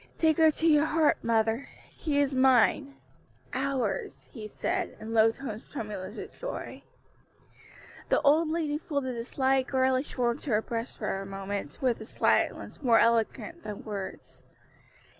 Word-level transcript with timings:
"Take 0.17 0.37
her 0.37 0.49
to 0.49 0.67
your 0.67 0.85
heart, 0.87 1.23
mother; 1.23 1.69
she 1.91 2.17
is 2.19 2.33
mine 2.33 2.95
ours!" 3.53 4.27
he 4.31 4.47
said, 4.47 4.97
in 4.99 5.13
low 5.13 5.31
tones 5.31 5.69
tremulous 5.69 6.15
with 6.15 6.33
joy. 6.41 6.81
The 8.09 8.19
old 8.21 8.49
lady 8.49 8.79
folded 8.79 9.15
the 9.15 9.23
slight 9.25 9.67
girlish 9.67 10.15
form 10.15 10.39
to 10.39 10.49
her 10.49 10.61
breast 10.63 10.97
for 10.97 11.19
a 11.21 11.25
moment, 11.27 11.77
with 11.83 12.01
a 12.01 12.05
silence 12.05 12.81
more 12.81 12.97
eloquent 12.97 13.61
than 13.63 13.83
words. 13.83 14.43